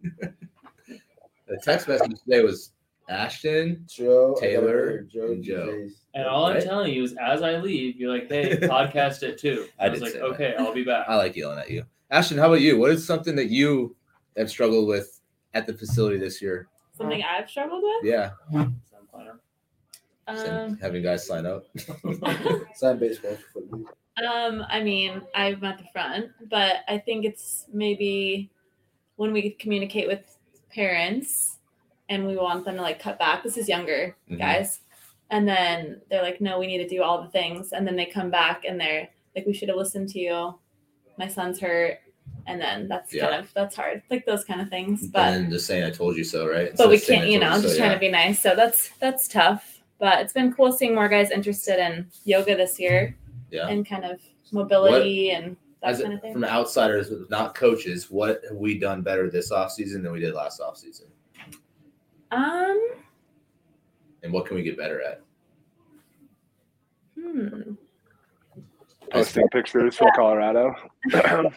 [0.02, 2.72] the text message today was
[3.10, 3.86] Ashton.
[3.88, 5.68] Joe, I got it Taylor, right here, and Joe.
[5.68, 5.92] DJs.
[6.14, 6.64] And all I'm Right?
[6.64, 10.00] telling you is, as I leave, you're like, "Hey, podcast it too." I I, was
[10.00, 10.26] did like, say that.
[10.26, 11.84] "Okay, I'll be back." I like yelling at you.
[12.10, 12.78] Ashton, how about you?
[12.78, 13.96] What is something that you
[14.38, 15.21] have struggled with
[15.54, 16.68] at the facility this year?
[16.98, 18.06] Something I've struggled with.
[18.06, 18.76] Yeah, Sound
[19.12, 19.40] planner.
[20.28, 21.66] Um, having guys sign up.
[22.76, 23.38] Sign baseball
[24.24, 28.52] um, I mean, I'm at the front, but I think it's maybe
[29.16, 30.38] when we communicate with
[30.74, 31.58] parents
[32.10, 33.42] and we want them to like cut back.
[33.42, 34.38] This is younger Mhm.
[34.38, 34.82] guys,
[35.32, 38.06] and then they're like, "No, we need to do all the things," and then they
[38.06, 40.60] come back and they're like, "We should have listened to you.
[41.18, 42.00] My son's hurt."
[42.48, 43.30] And then that's Yeah.
[43.30, 45.08] kind of that's hard, like those kind of things.
[45.08, 46.70] But and then just saying I told you so, right?
[46.70, 47.94] Instead but we can't, you told know, so," just trying yeah.
[47.96, 48.42] to be nice.
[48.42, 49.82] So that's that's tough.
[50.00, 53.16] But it's been cool seeing more guys interested in yoga this year
[53.52, 53.68] Yeah.
[53.68, 54.20] and kind of
[54.52, 56.34] mobility and that kind a, of thing.
[56.34, 60.34] from outsiders, not coaches, what have we done better this off season than we did
[60.34, 61.08] last off season
[62.32, 62.90] Um,
[64.24, 65.22] And what can we get better at?
[67.16, 67.74] hmm.
[69.12, 70.74] Posting pictures from Colorado.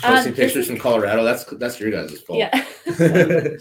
[0.00, 2.38] Posting Um, this pictures from Colorado, that's that's your guys' fault.
[2.38, 2.64] Yeah.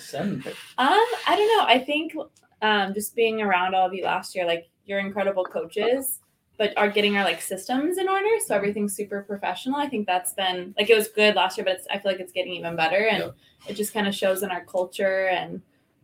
[0.78, 1.66] Um, I don't know.
[1.66, 2.14] I think
[2.62, 6.20] um, just being around all of you last year, like you're incredible coaches,
[6.58, 9.76] but are getting our like systems in order, so everything's super professional.
[9.76, 12.22] I think that's been like it was good last year, but it's, I feel like
[12.22, 13.32] it's getting even better, and
[13.68, 15.62] it just kind of shows in our culture and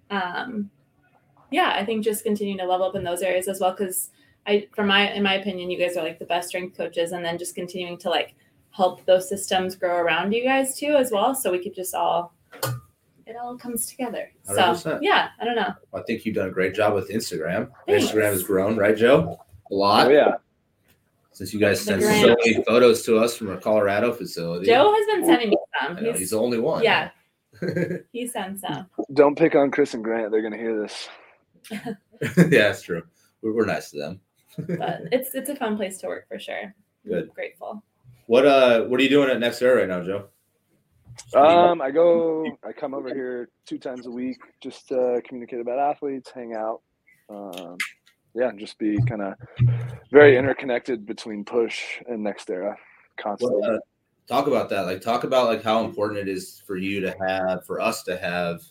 [0.09, 0.69] um,
[1.51, 4.09] yeah, I think just continuing to level up in those areas as well because
[4.45, 7.23] I, from my in my opinion, you guys are like the best strength coaches, and
[7.23, 8.35] then just continuing to like
[8.73, 12.33] help those systems grow around you guys too as well, so we could just all
[13.25, 14.29] it all comes together.
[14.43, 14.99] So 100%.
[15.01, 15.73] yeah, I don't know.
[15.93, 17.69] I think you've done a great job with Instagram.
[17.87, 18.05] Thanks.
[18.07, 19.37] Instagram has grown, right, Joe?
[19.71, 20.07] A lot.
[20.07, 20.35] Oh yeah.
[21.31, 24.65] Since you guys The sent so many photos to us from our Colorado facility.
[24.67, 25.95] Joe has been sending me I some.
[25.95, 26.83] know, He's, he's the only one.
[26.83, 27.09] yeah,
[28.11, 28.87] he sends some.
[29.13, 30.31] Don't pick on Chris and Grant.
[30.31, 31.07] They're gonna hear this.
[31.71, 31.93] yeah,
[32.49, 33.01] that's true.
[33.41, 34.21] We're, we're nice to them.
[34.57, 36.75] But it's it's a fun place to work for sure.
[37.07, 37.29] Good.
[37.33, 37.83] Grateful.
[38.27, 40.29] What uh what are you doing at Next Era right now, Joe?
[41.35, 42.45] Um, I go.
[42.67, 46.81] I come over here two times a week just to communicate about athletes, hang out.
[47.29, 47.77] Um,
[48.33, 49.33] yeah, and just be kind of
[50.11, 52.75] very interconnected between push and next era
[53.17, 53.61] constantly.
[53.61, 53.79] Well, uh,
[54.27, 54.85] talk about that.
[54.85, 58.17] Like talk about like how important it is for you to have for us to
[58.17, 58.61] have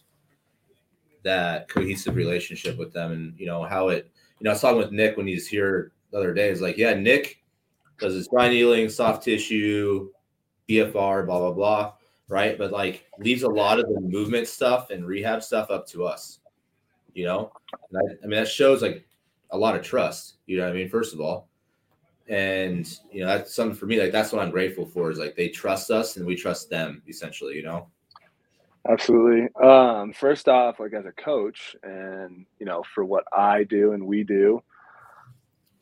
[1.25, 4.11] that cohesive relationship with them and you know how it
[4.41, 6.49] you know I was talking with Nick when he's here the other day.
[6.49, 7.42] It's like, yeah, Nick
[8.03, 10.11] his dry needling, soft tissue,
[10.69, 11.93] BFR, blah blah blah,
[12.29, 12.57] right?
[12.59, 16.41] But like leaves a lot of the movement stuff and rehab stuff up to us.
[17.15, 17.53] You know,
[17.95, 19.07] I, I mean that shows like
[19.51, 20.35] a lot of trust.
[20.47, 20.89] You know I mean?
[20.89, 21.49] First of all,
[22.29, 24.01] and you know that's something for me.
[24.01, 25.11] Like that's what I'm grateful for.
[25.11, 27.03] Is like they trust us and we trust them.
[27.09, 27.89] Essentially, you know.
[28.89, 29.49] Absolutely.
[29.63, 34.07] Um, first off, like as a coach, and you know, for what I do and
[34.07, 34.63] we do,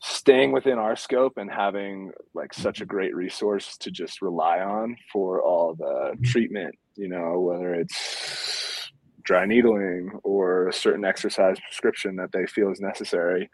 [0.01, 4.95] staying within our scope and having like such a great resource to just rely on
[5.13, 8.91] for all the treatment, you know, whether it's
[9.23, 13.47] dry needling or a certain exercise prescription that they feel is necessary.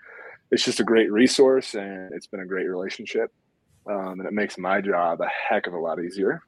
[0.49, 3.29] It's just a great resource and it's been a great relationship.
[3.89, 6.41] Um, and it makes my job a heck of a lot easier.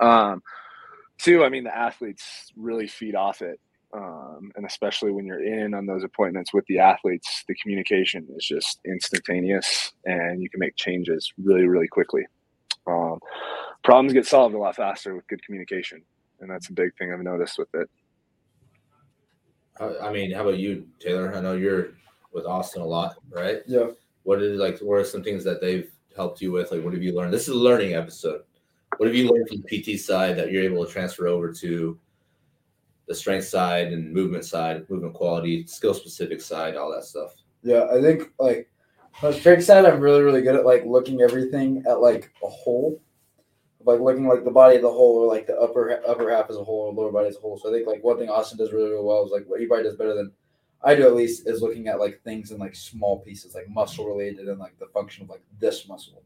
[0.00, 0.42] Um,
[1.20, 3.60] two, I mean, the athletes really feed off it.
[3.94, 8.46] Um, and especially when you're in on those appointments with the athletes, the communication is
[8.46, 12.26] just instantaneous and you can make changes really, really quickly.
[12.86, 13.18] Um,
[13.84, 16.02] problems get solved a lot faster with good communication.
[16.40, 17.88] And that's a big thing I've noticed with it.
[19.78, 21.34] I I mean, how about you, Taylor?
[21.34, 21.90] I know you're
[22.32, 23.60] with Austin a lot, right?
[23.66, 23.88] Yeah.
[24.24, 24.78] What is like?
[24.80, 26.70] What are some things that they've helped you with?
[26.70, 27.32] Like, what have you learned?
[27.32, 28.42] This is a learning episode.
[28.96, 31.98] What have you learned from the PT side that you're able to transfer over to
[33.12, 37.34] the strength side and movement side, movement quality, skill specific side, all that stuff?
[37.62, 38.70] Yeah, I think like
[39.22, 42.48] on the strength side, I'm really, really good at like looking everything at like a
[42.48, 43.02] whole,
[43.84, 46.56] like looking like the body as a whole, or like the upper upper half as
[46.56, 47.58] a whole, or lower body as a whole.
[47.58, 49.66] So I think like one thing Austin does really, really well is like what he
[49.66, 50.32] probably does better than
[50.82, 54.06] I do at least is looking at like things in like small pieces, like muscle
[54.06, 56.22] related and like the function of like this muscle,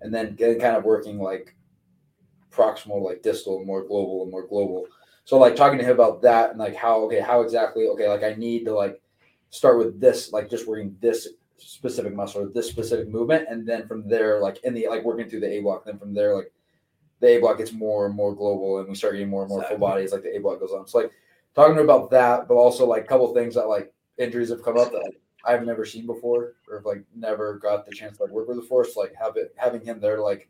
[0.00, 1.56] and then getting kind of working like
[2.52, 4.86] proximal, like distal, more global and more global.
[5.30, 8.24] So like talking to him about that and like how okay, how exactly okay, like
[8.24, 9.00] I need to like
[9.50, 13.86] start with this, like just working this specific muscle or this specific movement, and then
[13.86, 16.52] from there, like in the like working through the A block, then from there, like
[17.20, 19.62] the A block gets more and more global, and we start getting more and more
[19.62, 20.10] full bodies.
[20.10, 20.88] Like the A block goes on.
[20.88, 21.12] So like
[21.54, 24.64] talking to him about that, but also like a couple things that like injuries have
[24.64, 28.16] come up that like, I've never seen before, or have, like never got the chance
[28.16, 28.84] to like work with before.
[28.84, 30.48] So like have it having him there to like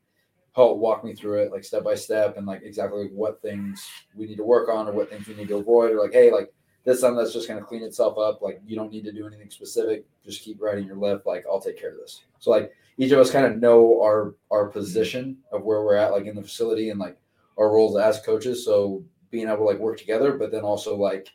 [0.55, 4.27] help walk me through it like step by step and like exactly what things we
[4.27, 6.53] need to work on or what things we need to avoid or like hey like
[6.85, 9.27] this time that's just going to clean itself up like you don't need to do
[9.27, 12.25] anything specific just keep riding your lift like i'll take care of this.
[12.39, 16.13] So like each of us kind of know our our position of where we're at
[16.13, 17.17] like in the facility and like
[17.57, 21.29] our roles as coaches so being able to like work together but then also like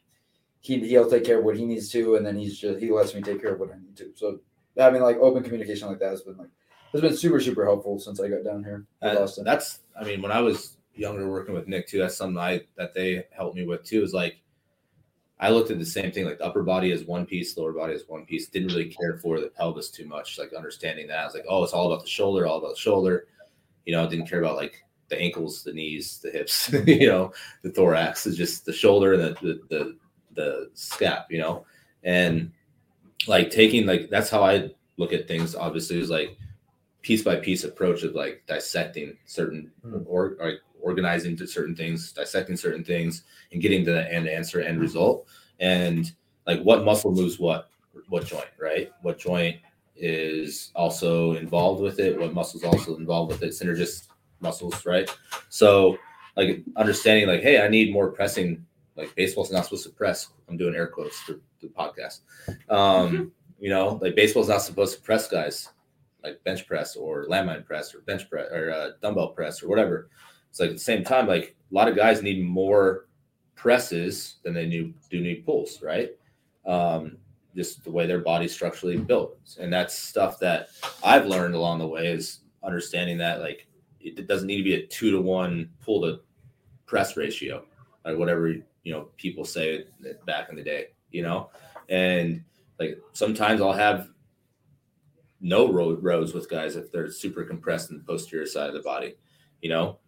[0.60, 3.14] he, he'll take care of what he needs to and then he's just he lets
[3.14, 4.12] me take care of what i need to.
[4.16, 4.40] So
[4.78, 6.50] having like open communication like that has been like
[6.96, 10.32] has been super super helpful since i got down here Uh, that's I mean, when
[10.32, 13.84] I was younger working with Nick too, that's something I that they helped me with
[13.84, 14.04] too.
[14.04, 14.38] Is like
[15.40, 17.94] I looked at the same thing, like the upper body is one piece, lower body
[17.94, 18.48] is one piece.
[18.48, 21.20] Didn't really care for the pelvis too much, like understanding that.
[21.20, 23.28] I was like, oh, it's all about the shoulder, all about the shoulder.
[23.86, 27.72] You know, didn't care about like the ankles, the knees, the hips, you know, the
[27.72, 29.98] thorax is just the shoulder and the the the,
[30.34, 31.66] the scap, you know,
[32.04, 32.52] and
[33.28, 35.56] like taking like that's how I look at things.
[35.56, 36.38] Obviously, is like
[37.06, 39.72] piece by piece approach of like dissecting certain
[40.08, 44.60] or like organizing to certain things, dissecting certain things, and getting to the end answer
[44.60, 45.28] end result.
[45.60, 46.12] And
[46.48, 47.70] like what muscle moves what
[48.10, 48.92] what joint, right?
[49.04, 49.58] What joint
[49.96, 52.20] is also involved with it?
[52.20, 53.52] What muscles also involved with it?
[53.52, 54.08] Synergist
[54.40, 55.08] muscles, right?
[55.50, 56.00] So
[56.36, 58.66] like understanding like, hey, I need more pressing.
[58.96, 60.30] Like baseball's not supposed to press.
[60.50, 62.22] I'm doing air quotes for the podcast.
[62.68, 65.70] Um, you know, like baseball's not supposed to press guys
[66.26, 70.10] like bench press or landmine press or bench press or uh, dumbbell press or whatever.
[70.50, 73.08] It's like at the same time, like a lot of guys need more
[73.56, 76.12] presses than they do, do need pulls, right?
[76.66, 77.18] Um,
[77.56, 79.38] just the way their body's structurally built.
[79.60, 80.70] And that's stuff that
[81.04, 83.68] I've learned along the way is understanding that like
[84.02, 86.22] it, it doesn't need to be a two to one pull to
[86.86, 87.66] press ratio
[88.06, 89.86] or whatever, you know, people say
[90.26, 91.50] back in the day, you know?
[91.90, 92.44] And
[92.80, 94.10] like sometimes I'll have
[95.46, 98.82] no row rows with guys if they're super compressed in the posterior side of the
[98.82, 99.14] body,
[99.62, 100.00] you know,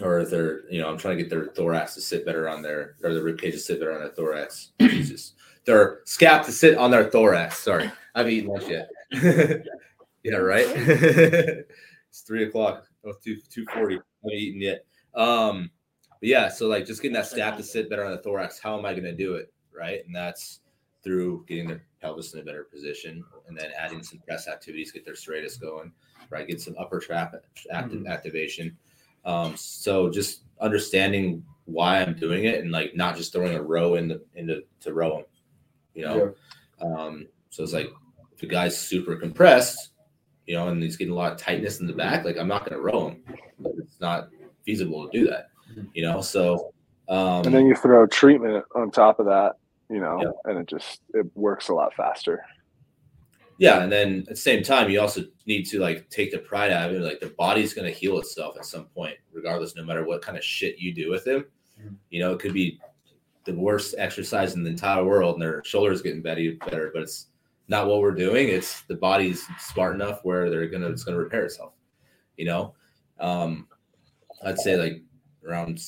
[0.00, 2.62] or if they're, you know, I'm trying to get their thorax to sit better on
[2.62, 4.70] their, or the rib cage to sit better on their thorax.
[4.80, 5.34] Jesus.
[5.64, 7.58] Their scap to sit on their thorax.
[7.58, 7.90] Sorry.
[8.14, 8.88] I haven't eaten lunch yet.
[10.22, 10.66] yeah, right.
[10.76, 12.86] it's three o'clock.
[13.04, 13.96] Oh, two, 240.
[13.96, 14.86] I haven't eaten yet.
[15.12, 15.70] Um,
[16.20, 18.60] but yeah, so like just getting that scap to sit better on the thorax.
[18.60, 19.52] How am I going to do it?
[19.76, 20.06] Right.
[20.06, 20.60] And that's
[21.02, 25.04] through getting their pelvis in a better position and then adding some press activities, get
[25.04, 25.92] their serratus going,
[26.30, 26.46] right?
[26.46, 27.34] Get some upper trap
[27.72, 28.76] active activation.
[29.24, 33.96] Um, so just understanding why I'm doing it and like not just throwing a row
[33.96, 35.24] in the into to row them,
[35.94, 36.34] you know.
[36.80, 37.90] Um, so it's like
[38.34, 39.90] if a guy's super compressed,
[40.46, 42.64] you know, and he's getting a lot of tightness in the back, like I'm not
[42.64, 43.22] going to row him.
[43.78, 44.28] It's not
[44.64, 45.48] feasible to do that,
[45.92, 46.20] you know.
[46.20, 46.72] So
[47.08, 49.56] um, and then you throw treatment on top of that,
[49.90, 50.50] you know, Yeah.
[50.50, 52.44] and it just it works a lot faster.
[53.58, 56.70] Yeah, and then at the same time, you also need to like take the pride
[56.70, 57.00] out of it.
[57.02, 60.44] Like the body's gonna heal itself at some point, regardless, no matter what kind of
[60.44, 61.44] shit you do with him.
[61.80, 61.96] Mhm.
[62.10, 62.80] You know, it could be
[63.44, 67.26] the worst exercise in the entire world, and their shoulders getting better, better, but it's
[67.66, 68.48] not what we're doing.
[68.48, 71.72] It's the body's smart enough where they're gonna it's gonna repair itself.
[72.36, 72.74] You know,
[73.18, 73.66] um,
[74.44, 75.02] I'd say like
[75.44, 75.80] around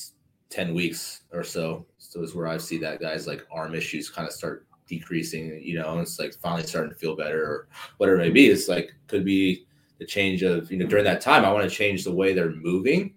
[0.51, 1.85] ten weeks or so.
[1.97, 5.59] So is where I see that guys like arm issues kind of start decreasing.
[5.63, 8.47] You know, and it's like finally starting to feel better or whatever it may be.
[8.47, 9.65] It's like could be
[9.97, 12.51] the change of you know during that time I want to change the way they're
[12.51, 13.15] moving,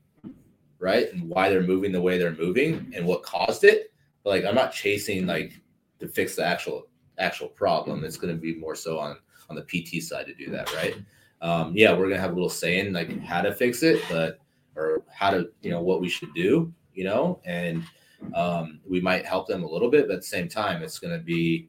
[0.79, 3.93] right, and why they're moving the way they're moving and what caused it.
[4.23, 5.61] But like I'm not chasing like
[5.99, 6.87] to fix the actual
[7.19, 8.05] actual problem.
[8.05, 9.19] It's going to be more so on
[9.51, 10.97] on the PT side to do that, right?
[11.41, 14.39] Um, yeah, we're gonna have a little saying like how to fix it, but
[14.77, 17.85] or how to you know what we should do, you know, and
[18.35, 21.19] um, we might help them a little bit, but at the same time, it's gonna
[21.19, 21.69] be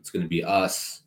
[0.00, 1.02] it's gonna be us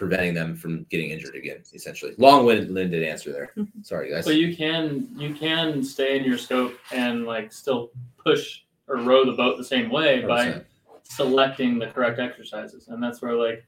[0.00, 2.14] preventing them from getting injured again, essentially.
[2.16, 3.52] Long-winded answer there.
[3.82, 4.24] Sorry, guys.
[4.24, 9.26] So you can you can stay in your scope and like still push or row
[9.26, 10.64] the boat the same way by 100%.
[11.02, 13.64] selecting the correct exercises, and that's where like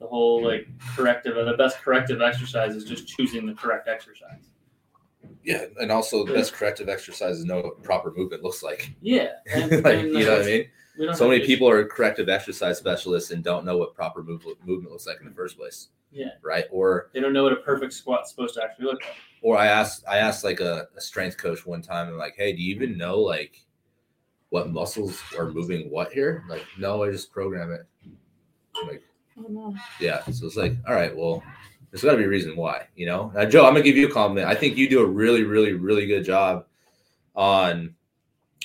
[0.00, 4.50] the whole like corrective or the best corrective exercise is just choosing the correct exercise.
[5.46, 8.90] Yeah, and also the best corrective exercise is know what proper movement looks like.
[9.00, 10.44] Yeah, and, like, and, you know what I uh,
[10.98, 11.14] mean?
[11.14, 15.06] So many people are corrective exercise specialists and don't know what proper move, movement looks
[15.06, 16.64] like in the first place, Yeah, right?
[16.72, 19.14] Or they don't know what a perfect squat's supposed to actually look like.
[19.42, 22.52] or I asked I asked like a, a strength coach one time and like, hey,
[22.52, 23.64] do you even know like
[24.48, 26.44] what muscles are moving what here?
[26.48, 27.86] Like, no, I just program it.
[28.80, 29.02] I'm like,
[29.38, 29.76] Oh, no.
[30.00, 30.24] yeah.
[30.30, 31.42] So it's like, all right, well,
[31.96, 33.32] there's got to be a reason why, you know.
[33.34, 34.48] Now, Joe, I'm gonna give you a compliment.
[34.48, 36.66] I think you do a really, really, really good job
[37.34, 37.94] on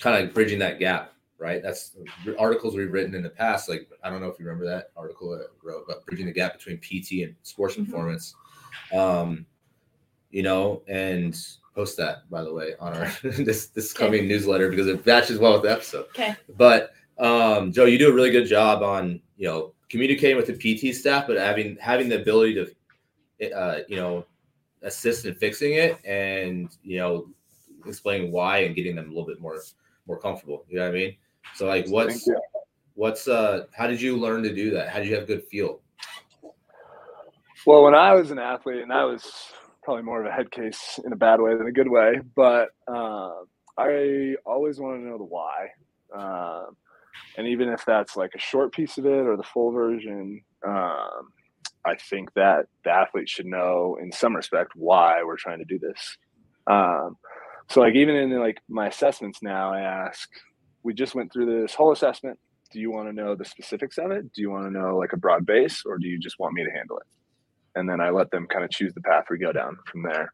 [0.02, 1.64] kind of bridging that gap, right?
[1.64, 1.96] That's
[2.38, 3.70] articles we've written in the past.
[3.70, 6.54] Like, I don't know if you remember that article I wrote about bridging the gap
[6.58, 7.86] between PT and sports Mhm.
[7.86, 8.36] performance.
[8.92, 9.46] Um,
[10.30, 11.38] you know, and
[11.74, 14.06] post that by the way on our this this Okay.
[14.06, 16.06] coming newsletter because it matches well with the episode.
[16.10, 16.36] Okay.
[16.58, 20.54] But um, Joe, you do a really good job on you know communicating with the
[20.54, 22.70] PT staff, but having having the ability to
[23.42, 24.26] uh, you know
[24.84, 27.28] assist in fixing it and you know
[27.86, 29.60] explaining why and getting them a little bit more
[30.08, 30.66] more comfortable.
[30.70, 31.16] You know what I mean?
[31.56, 32.28] So like, what's
[32.96, 34.90] what's uh how did you learn to do that?
[34.90, 35.82] How did you have good feel?
[37.66, 39.24] Well, when I was an athlete, and I was
[39.84, 42.70] probably more of a head case in a bad way than a good way, but
[42.88, 43.32] uh,
[43.78, 45.68] I always wanted to know the why.
[46.14, 46.76] Um,
[47.38, 51.32] and even if that's like a short piece of it or the full version, um,
[51.86, 55.80] I think that the athlete should know in some respect why we're trying to do
[55.80, 56.18] this.
[56.68, 57.18] Um,
[57.70, 60.30] so, like even in like my assessments now, I ask,
[60.84, 62.40] we just went through this whole assessment.
[62.72, 64.32] Do you want to know the specifics of it?
[64.34, 66.64] Do you want to know like a broad base, or do you just want me
[66.64, 67.08] to handle it?
[67.76, 70.34] and then I let them kind of choose the path we go down from there.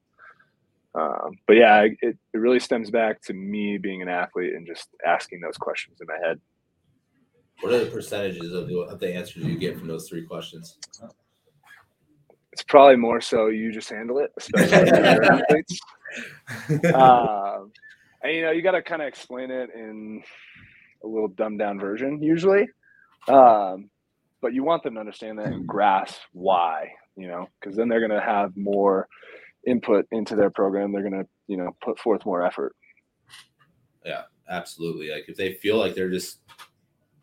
[0.96, 4.90] Um, but yeah, it, it really stems back to me being an athlete and just
[5.06, 6.40] asking those questions in my head.
[7.62, 10.78] What are the percentages of the, of the answers you get from those three questions?
[12.58, 15.80] It's probably more so you just handle it, especially if athletes.
[16.91, 17.72] Um,
[18.24, 20.24] and you know, you got to kind of explain it in
[21.04, 22.67] a little dumbed down version usually.
[23.28, 23.91] Um,
[24.41, 28.00] but you want them to understand that and grasp why, you know, because then they're
[28.00, 29.08] going to have more
[29.67, 30.91] input into their program.
[30.91, 32.76] They're going to, you know, put forth more effort.
[34.04, 35.12] Yeah, absolutely.
[35.12, 36.39] Like if they feel like they're just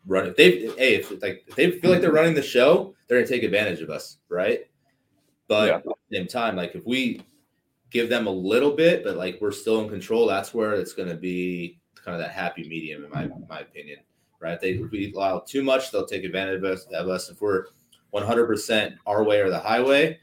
[0.07, 3.17] running, if they hey, if like if they feel like they're running the show, they're
[3.17, 4.61] gonna take advantage of us, right?
[5.47, 5.75] But Yeah.
[5.77, 7.21] at the same time, like if we
[7.91, 11.15] give them a little bit, but like we're still in control, that's where it's gonna
[11.15, 13.99] be kind of that happy medium, in my my opinion.
[14.39, 14.59] Right?
[14.59, 16.85] They if we allow too much, they'll take advantage of us.
[16.93, 17.29] Of us.
[17.29, 17.65] If we're
[18.13, 20.19] 100% our way or the highway,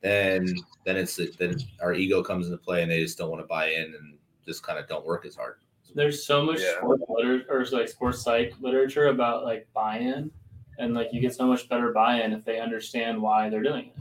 [0.00, 0.46] then
[0.84, 3.68] then it's then our ego comes into play, and they just don't want to buy
[3.70, 5.56] in and just kind of don't work as hard.
[5.94, 6.76] There's so much Yeah.
[6.78, 10.30] sports liter- or like sports psych literature about like buy-in,
[10.78, 13.92] and like you get so much better buy-in if they understand why they're doing it.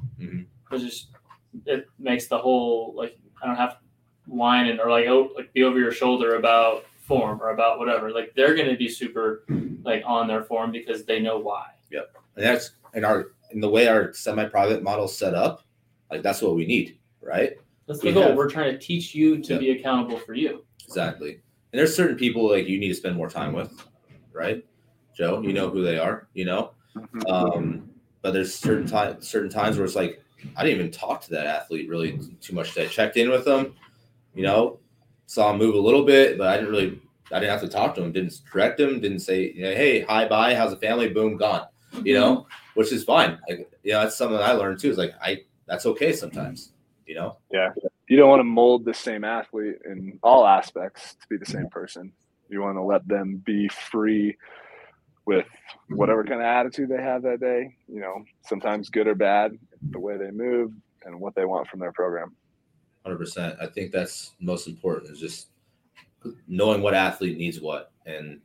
[0.81, 1.07] Just
[1.65, 3.77] it makes the whole like I don't have to
[4.27, 8.11] whine and or like oh like be over your shoulder about form or about whatever.
[8.11, 9.43] Like they're gonna be super
[9.83, 11.65] like on their form because they know why.
[11.91, 15.61] Yep, and that's in our in the way our semi-private model set up
[16.09, 17.53] like that's what we need right
[17.87, 18.23] That's the We goal.
[18.23, 19.59] have- We're trying to teach you to Yeah.
[19.59, 20.65] be accountable for you.
[20.83, 23.71] exactly and there's certain people like you need to spend more time with
[24.33, 24.65] right
[25.15, 26.71] joe you know who they are you know
[27.29, 27.87] um
[28.21, 30.21] but there's certain time certain times where it's like
[30.55, 32.85] i didn't even talk to that athlete really too much today.
[32.85, 33.73] I checked in with them
[34.33, 34.79] you know
[35.27, 37.95] saw him move a little bit but i didn't really i didn't have to talk
[37.95, 41.09] to him didn't correct him didn't say you know, hey hi bye how's the family
[41.09, 41.65] boom gone
[42.03, 42.79] you know, mm-hmm.
[42.79, 43.39] which is fine.
[43.47, 44.89] Like, you know, that's something I learned too.
[44.89, 46.71] Is like I that's okay sometimes.
[47.05, 47.71] You know, Yeah.
[48.07, 51.67] You don't want to mold the same athlete in all aspects to be the same
[51.69, 52.11] person.
[52.49, 54.37] You want to let them be free
[55.25, 55.47] with
[55.89, 59.57] whatever kind of attitude they have that day, you know, sometimes good or bad,
[59.91, 60.71] the way they move
[61.03, 62.35] and what they want from their program.
[63.03, 63.55] hundred percent.
[63.61, 65.47] I think that's most important is just
[66.47, 68.39] knowing what athlete needs what, and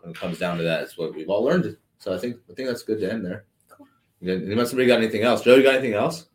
[0.00, 1.76] when it comes down to that, it's what we've all learned.
[1.98, 3.44] So I think I think that's good to end there.
[3.68, 3.86] Cool.
[4.20, 6.26] Yeah, Unless somebody got anything else, Joe, you got anything else?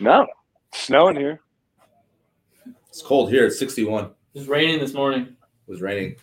[0.00, 0.26] No,
[0.72, 1.40] it's snowing here.
[2.88, 3.46] It's cold here.
[3.46, 4.04] It's sixty-one.
[4.04, 5.22] It It was raining this morning.
[5.22, 6.16] It was raining.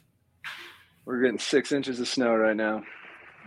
[1.05, 2.81] We're getting six inches of snow right now.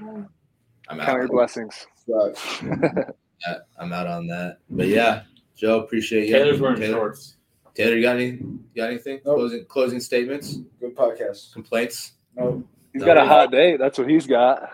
[0.00, 1.30] I'm Count your out.
[1.30, 1.86] blessings.
[3.40, 3.60] Sucks.
[3.78, 4.58] I'm out on that.
[4.70, 5.22] But yeah,
[5.56, 6.32] Joe, appreciate you.
[6.34, 7.36] Taylor's wearing Taylor, shorts.
[7.74, 8.26] Taylor, you got any?
[8.32, 9.20] You got anything?
[9.24, 9.36] Nope.
[9.36, 11.52] Closing closing statements, Good podcast.
[11.52, 12.12] complaints.
[12.34, 12.64] No.
[12.92, 13.78] He's got a hot date.
[13.78, 14.70] That's what he's got.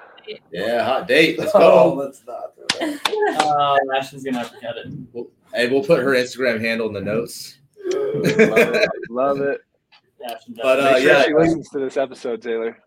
[0.52, 1.38] Yeah, hot date.
[1.38, 1.94] Let's Oh, go.
[1.94, 3.00] let's not do that.
[3.42, 5.26] Uh, Ashton's gonna have to cut it.
[5.52, 7.58] Hey, we'll put her Instagram handle in the notes.
[7.92, 8.88] Love it.
[9.10, 9.60] Love it.
[10.62, 11.22] But, uh, sure yeah.
[11.24, 12.78] she listens to this episode, Taylor.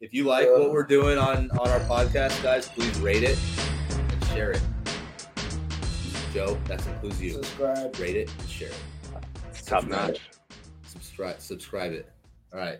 [0.00, 3.38] If you like what we're doing on on our podcast, guys, please rate it
[3.90, 4.62] and share it.
[6.32, 7.32] Joe, that includes you.
[7.32, 7.98] Subscribe.
[7.98, 8.80] Rate it and share it.
[9.50, 10.20] It's top notch.
[10.86, 12.08] Subscribe subscribe it.
[12.52, 12.78] All right.